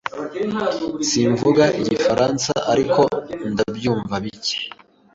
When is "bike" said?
4.23-4.57